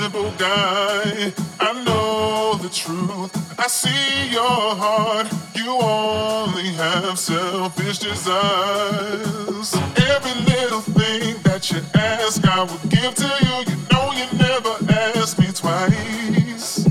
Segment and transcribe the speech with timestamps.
[0.00, 1.32] simple guy.
[1.60, 3.32] I know the truth.
[3.58, 5.26] I see your heart.
[5.54, 9.68] You only have selfish desires.
[10.12, 13.56] Every little thing that you ask, I will give to you.
[13.70, 14.74] You know you never
[15.16, 16.86] ask me twice.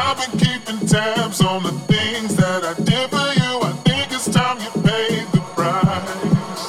[0.00, 3.52] I've been keeping tabs on the things that I did for you.
[3.70, 6.64] I think it's time you pay the price.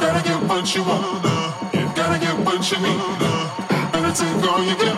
[0.00, 1.25] Gotta get what you wanna.
[4.46, 4.95] All you get,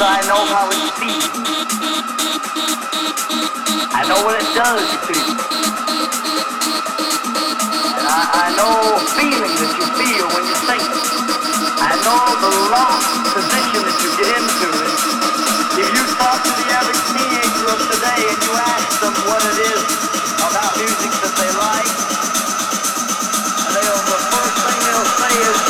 [0.00, 1.28] I know how it feels.
[3.92, 5.36] I know what it does to you.
[8.00, 10.80] And I, I know feeling that you feel when you sing.
[11.84, 14.72] I know the lost position that you get into.
[14.72, 19.44] And if you talk to the average teenager of today and you ask them what
[19.52, 19.84] it is
[20.48, 21.92] about music that they like,
[23.76, 25.69] they'll, the first thing they'll say is